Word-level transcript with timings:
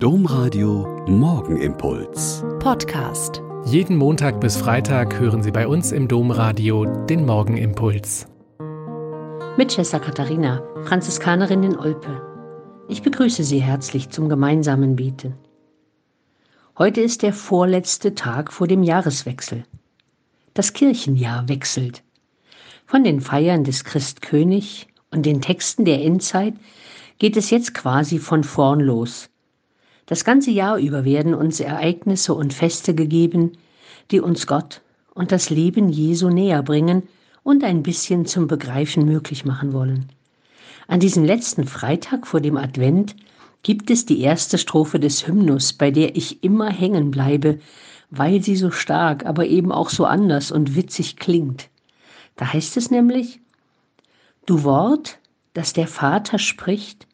Domradio 0.00 1.04
Morgenimpuls. 1.08 2.44
Podcast. 2.60 3.42
Jeden 3.64 3.96
Montag 3.96 4.40
bis 4.40 4.56
Freitag 4.56 5.18
hören 5.18 5.42
Sie 5.42 5.50
bei 5.50 5.66
uns 5.66 5.90
im 5.90 6.06
Domradio 6.06 6.84
den 6.84 7.26
Morgenimpuls. 7.26 8.28
Mit 9.56 9.72
Schwester 9.72 9.98
Katharina, 9.98 10.62
Franziskanerin 10.84 11.64
in 11.64 11.76
Olpe. 11.76 12.22
Ich 12.88 13.02
begrüße 13.02 13.42
Sie 13.42 13.58
herzlich 13.58 14.10
zum 14.10 14.28
gemeinsamen 14.28 14.94
Beten. 14.94 15.34
Heute 16.78 17.00
ist 17.00 17.22
der 17.22 17.32
vorletzte 17.32 18.14
Tag 18.14 18.52
vor 18.52 18.68
dem 18.68 18.84
Jahreswechsel. 18.84 19.64
Das 20.54 20.74
Kirchenjahr 20.74 21.48
wechselt. 21.48 22.04
Von 22.86 23.02
den 23.02 23.20
Feiern 23.20 23.64
des 23.64 23.82
Christkönig 23.82 24.86
und 25.10 25.26
den 25.26 25.40
Texten 25.40 25.84
der 25.84 26.04
Endzeit 26.04 26.54
geht 27.18 27.36
es 27.36 27.50
jetzt 27.50 27.74
quasi 27.74 28.20
von 28.20 28.44
vorn 28.44 28.78
los. 28.78 29.28
Das 30.08 30.24
ganze 30.24 30.50
Jahr 30.50 30.78
über 30.78 31.04
werden 31.04 31.34
uns 31.34 31.60
Ereignisse 31.60 32.32
und 32.34 32.54
Feste 32.54 32.94
gegeben, 32.94 33.52
die 34.10 34.20
uns 34.20 34.46
Gott 34.46 34.80
und 35.14 35.32
das 35.32 35.50
Leben 35.50 35.90
Jesu 35.90 36.30
näher 36.30 36.62
bringen 36.62 37.02
und 37.42 37.62
ein 37.62 37.82
bisschen 37.82 38.24
zum 38.24 38.46
Begreifen 38.46 39.04
möglich 39.04 39.44
machen 39.44 39.74
wollen. 39.74 40.08
An 40.86 41.00
diesem 41.00 41.24
letzten 41.24 41.66
Freitag 41.66 42.26
vor 42.26 42.40
dem 42.40 42.56
Advent 42.56 43.16
gibt 43.62 43.90
es 43.90 44.06
die 44.06 44.22
erste 44.22 44.56
Strophe 44.56 44.98
des 44.98 45.26
Hymnus, 45.26 45.74
bei 45.74 45.90
der 45.90 46.16
ich 46.16 46.42
immer 46.42 46.70
hängen 46.70 47.10
bleibe, 47.10 47.58
weil 48.08 48.42
sie 48.42 48.56
so 48.56 48.70
stark, 48.70 49.26
aber 49.26 49.44
eben 49.44 49.70
auch 49.70 49.90
so 49.90 50.06
anders 50.06 50.50
und 50.50 50.74
witzig 50.74 51.16
klingt. 51.16 51.68
Da 52.36 52.50
heißt 52.54 52.78
es 52.78 52.90
nämlich, 52.90 53.40
Du 54.46 54.64
Wort, 54.64 55.18
das 55.52 55.74
der 55.74 55.86
Vater 55.86 56.38
spricht, 56.38 57.07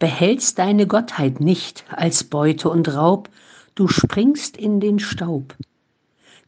behältst 0.00 0.58
deine 0.58 0.88
Gottheit 0.88 1.40
nicht 1.40 1.84
als 1.90 2.24
Beute 2.24 2.70
und 2.70 2.92
Raub, 2.92 3.28
du 3.76 3.86
springst 3.86 4.56
in 4.56 4.80
den 4.80 4.98
Staub. 4.98 5.54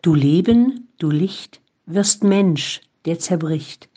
Du 0.00 0.14
Leben, 0.14 0.89
du 0.98 1.11
Licht, 1.11 1.61
wirst 1.86 2.25
Mensch, 2.25 2.81
der 3.05 3.20
zerbricht. 3.20 3.89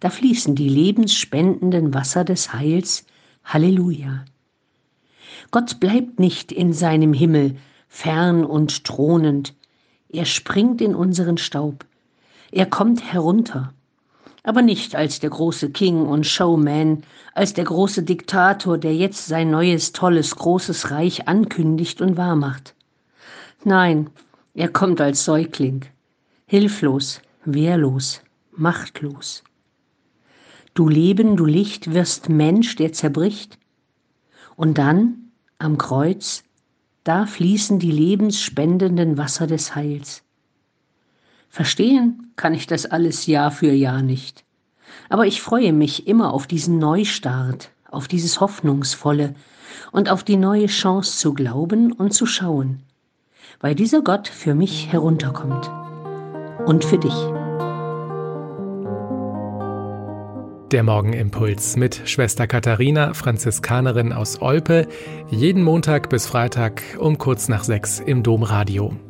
Da 0.00 0.08
fließen 0.08 0.54
die 0.54 0.68
lebensspendenden 0.68 1.92
Wasser 1.92 2.24
des 2.24 2.54
Heils. 2.54 3.04
Halleluja. 3.44 4.24
Gott 5.50 5.80
bleibt 5.80 6.20
nicht 6.20 6.52
in 6.52 6.72
seinem 6.72 7.12
Himmel, 7.12 7.56
fern 7.88 8.44
und 8.44 8.84
thronend. 8.84 9.54
Er 10.08 10.24
springt 10.26 10.80
in 10.80 10.94
unseren 10.94 11.38
Staub. 11.38 11.84
Er 12.52 12.66
kommt 12.66 13.12
herunter 13.12 13.74
aber 14.46 14.62
nicht 14.62 14.94
als 14.94 15.18
der 15.18 15.30
große 15.30 15.70
King 15.70 16.06
und 16.06 16.24
Showman, 16.24 17.02
als 17.34 17.52
der 17.52 17.64
große 17.64 18.04
Diktator, 18.04 18.78
der 18.78 18.94
jetzt 18.94 19.26
sein 19.26 19.50
neues, 19.50 19.90
tolles, 19.90 20.36
großes 20.36 20.92
Reich 20.92 21.26
ankündigt 21.26 22.00
und 22.00 22.16
wahrmacht. 22.16 22.76
Nein, 23.64 24.08
er 24.54 24.68
kommt 24.68 25.00
als 25.00 25.24
Säugling, 25.24 25.84
hilflos, 26.46 27.20
wehrlos, 27.44 28.22
machtlos. 28.52 29.42
Du 30.74 30.88
Leben, 30.88 31.36
du 31.36 31.44
Licht, 31.44 31.92
wirst 31.92 32.28
Mensch, 32.28 32.76
der 32.76 32.92
zerbricht, 32.92 33.58
und 34.54 34.78
dann, 34.78 35.32
am 35.58 35.76
Kreuz, 35.76 36.44
da 37.02 37.26
fließen 37.26 37.80
die 37.80 37.90
lebensspendenden 37.90 39.18
Wasser 39.18 39.48
des 39.48 39.74
Heils. 39.74 40.22
Verstehen 41.56 42.32
kann 42.36 42.52
ich 42.52 42.66
das 42.66 42.84
alles 42.84 43.24
Jahr 43.24 43.50
für 43.50 43.72
Jahr 43.72 44.02
nicht. 44.02 44.44
Aber 45.08 45.26
ich 45.26 45.40
freue 45.40 45.72
mich 45.72 46.06
immer 46.06 46.34
auf 46.34 46.46
diesen 46.46 46.78
Neustart, 46.78 47.70
auf 47.90 48.08
dieses 48.08 48.42
Hoffnungsvolle 48.42 49.34
und 49.90 50.10
auf 50.10 50.22
die 50.22 50.36
neue 50.36 50.66
Chance 50.66 51.16
zu 51.16 51.32
glauben 51.32 51.92
und 51.92 52.12
zu 52.12 52.26
schauen, 52.26 52.82
weil 53.58 53.74
dieser 53.74 54.02
Gott 54.02 54.28
für 54.28 54.54
mich 54.54 54.92
herunterkommt 54.92 55.70
und 56.66 56.84
für 56.84 56.98
dich. 56.98 57.14
Der 60.72 60.82
Morgenimpuls 60.82 61.76
mit 61.78 62.02
Schwester 62.04 62.46
Katharina, 62.46 63.14
Franziskanerin 63.14 64.12
aus 64.12 64.42
Olpe, 64.42 64.88
jeden 65.30 65.62
Montag 65.62 66.10
bis 66.10 66.26
Freitag 66.26 66.82
um 66.98 67.16
kurz 67.16 67.48
nach 67.48 67.64
sechs 67.64 67.98
im 67.98 68.22
Domradio. 68.22 68.94